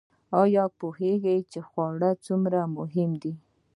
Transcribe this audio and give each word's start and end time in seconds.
ایا 0.41 0.63
پوهیږئ 0.79 1.39
چې 1.51 1.59
خواړه 1.67 2.09
څومره 2.25 2.59
مهم 2.77 3.11
دي؟ 3.21 3.33